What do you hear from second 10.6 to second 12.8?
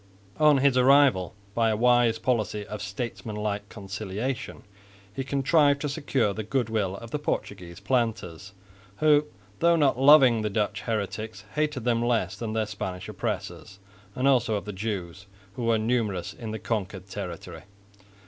heretics, hated them less than their